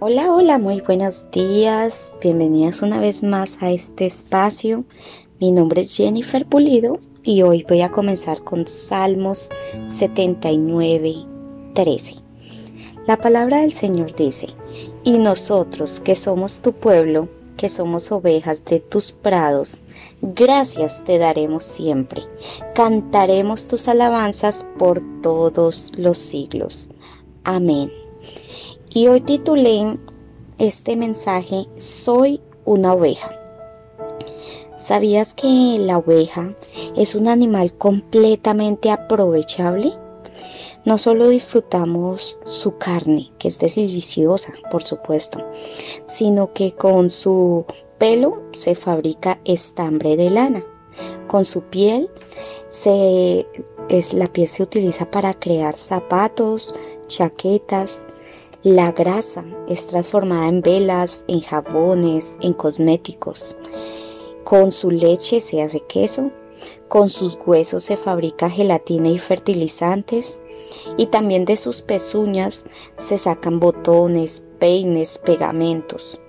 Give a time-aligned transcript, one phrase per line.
[0.00, 2.12] Hola, hola, muy buenos días.
[2.22, 4.84] Bienvenidas una vez más a este espacio.
[5.40, 9.48] Mi nombre es Jennifer Pulido y hoy voy a comenzar con Salmos
[9.88, 11.26] 79,
[11.74, 12.14] 13.
[13.08, 14.50] La palabra del Señor dice,
[15.02, 19.80] y nosotros que somos tu pueblo, que somos ovejas de tus prados,
[20.22, 22.22] gracias te daremos siempre.
[22.72, 26.90] Cantaremos tus alabanzas por todos los siglos.
[27.42, 27.90] Amén.
[28.94, 29.98] Y hoy titulé
[30.58, 33.30] este mensaje Soy una oveja.
[34.76, 36.54] ¿Sabías que la oveja
[36.96, 39.92] es un animal completamente aprovechable?
[40.86, 45.44] No solo disfrutamos su carne, que es deliciosa, por supuesto,
[46.06, 47.66] sino que con su
[47.98, 50.64] pelo se fabrica estambre de lana.
[51.26, 52.08] Con su piel
[52.70, 53.46] se,
[53.90, 56.74] es, la piel se utiliza para crear zapatos,
[57.06, 58.06] chaquetas,
[58.68, 63.56] la grasa es transformada en velas, en jabones, en cosméticos.
[64.44, 66.30] Con su leche se hace queso,
[66.86, 70.42] con sus huesos se fabrica gelatina y fertilizantes,
[70.98, 72.66] y también de sus pezuñas
[72.98, 76.20] se sacan botones, peines, pegamentos.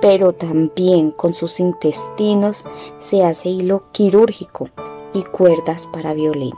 [0.00, 2.64] Pero también con sus intestinos
[2.98, 4.70] se hace hilo quirúrgico
[5.12, 6.54] y cuerdas para violín.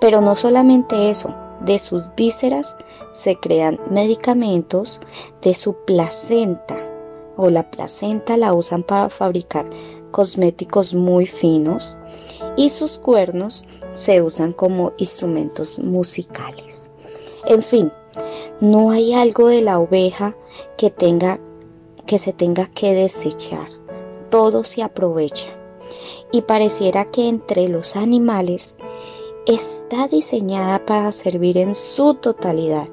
[0.00, 2.76] Pero no solamente eso, de sus vísceras
[3.12, 5.00] se crean medicamentos,
[5.42, 6.76] de su placenta
[7.36, 9.68] o la placenta la usan para fabricar
[10.10, 11.96] cosméticos muy finos
[12.56, 16.90] y sus cuernos se usan como instrumentos musicales.
[17.46, 17.92] En fin,
[18.60, 20.36] no hay algo de la oveja
[20.76, 21.40] que tenga
[22.06, 23.68] que se tenga que desechar.
[24.30, 25.48] Todo se aprovecha.
[26.32, 28.76] Y pareciera que entre los animales
[29.46, 32.88] está diseñada para servir en su totalidad.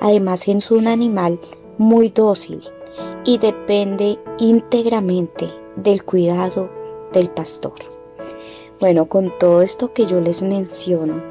[0.00, 1.40] Además es un animal
[1.78, 2.60] muy dócil
[3.24, 6.70] y depende íntegramente del cuidado
[7.12, 7.74] del pastor.
[8.80, 11.22] Bueno, con todo esto que yo les menciono,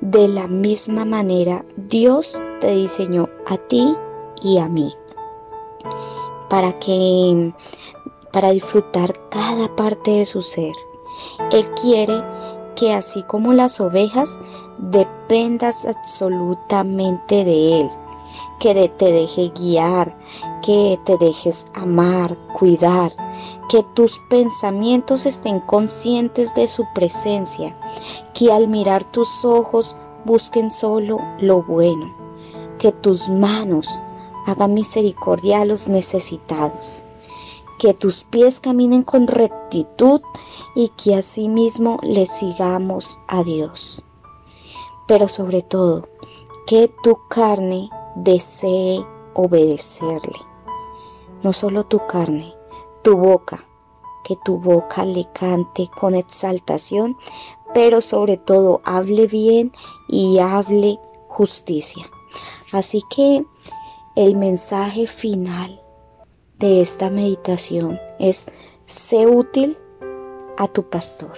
[0.00, 3.94] de la misma manera Dios te diseñó a ti
[4.42, 4.94] y a mí
[6.48, 7.52] para que
[8.32, 10.72] para disfrutar cada parte de su ser.
[11.52, 12.22] Él quiere
[12.74, 14.38] que así como las ovejas
[14.78, 17.90] dependas absolutamente de Él,
[18.58, 20.16] que te deje guiar,
[20.62, 23.12] que te dejes amar, cuidar,
[23.68, 27.76] que tus pensamientos estén conscientes de su presencia,
[28.34, 32.14] que al mirar tus ojos busquen solo lo bueno,
[32.78, 33.88] que tus manos
[34.46, 37.04] hagan misericordia a los necesitados
[37.80, 40.20] que tus pies caminen con rectitud
[40.74, 44.04] y que asimismo le sigamos a Dios.
[45.08, 46.06] Pero sobre todo,
[46.66, 49.02] que tu carne desee
[49.32, 50.38] obedecerle.
[51.42, 52.52] No solo tu carne,
[53.02, 53.64] tu boca,
[54.24, 57.16] que tu boca le cante con exaltación,
[57.72, 59.72] pero sobre todo hable bien
[60.06, 60.98] y hable
[61.28, 62.10] justicia.
[62.72, 63.42] Así que
[64.16, 65.80] el mensaje final
[66.60, 68.44] de esta meditación es
[68.86, 69.78] sé útil
[70.58, 71.32] a tu pastor,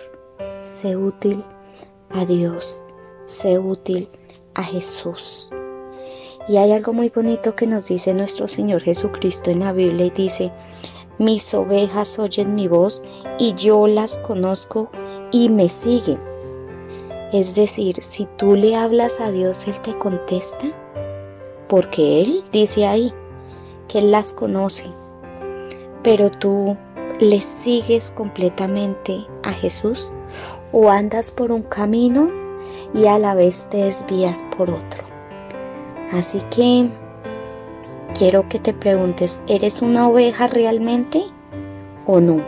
[0.60, 1.44] sé útil
[2.10, 2.82] a Dios,
[3.24, 4.08] sé útil
[4.54, 5.48] a Jesús.
[6.48, 10.10] Y hay algo muy bonito que nos dice nuestro Señor Jesucristo en la Biblia y
[10.10, 10.50] dice,
[11.18, 13.04] mis ovejas oyen mi voz
[13.38, 14.90] y yo las conozco
[15.30, 16.18] y me siguen.
[17.32, 20.66] Es decir, si tú le hablas a Dios, Él te contesta,
[21.68, 23.14] porque Él dice ahí
[23.86, 24.86] que Él las conoce,
[26.02, 26.76] pero tú
[27.20, 30.10] le sigues completamente a Jesús
[30.72, 32.30] o andas por un camino
[32.94, 35.04] y a la vez te desvías por otro.
[36.12, 36.88] Así que
[38.18, 41.24] quiero que te preguntes, ¿eres una oveja realmente
[42.06, 42.42] o no?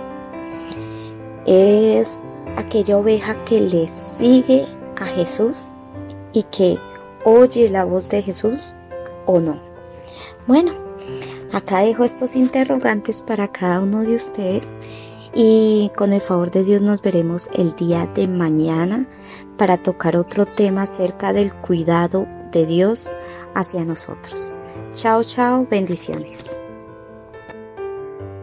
[1.47, 2.23] ¿Eres
[2.57, 4.67] aquella oveja que le sigue
[5.01, 5.73] a Jesús
[6.33, 6.79] y que
[7.25, 8.75] oye la voz de Jesús
[9.27, 9.61] o no?
[10.47, 10.73] Bueno,
[11.55, 14.75] Acá dejo estos interrogantes para cada uno de ustedes
[15.33, 19.07] y con el favor de Dios nos veremos el día de mañana
[19.57, 23.09] para tocar otro tema acerca del cuidado de Dios
[23.55, 24.53] hacia nosotros.
[24.97, 26.59] Chao, chao, bendiciones.